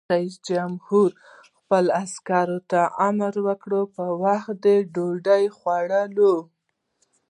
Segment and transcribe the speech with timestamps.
[0.13, 1.09] رئیس جمهور
[1.57, 6.35] خپلو عسکرو ته امر وکړ؛ په وخت ډوډۍ وخورئ!